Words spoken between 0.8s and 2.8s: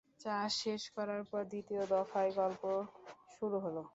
করার পর দ্বিতীয় দফায় গল্প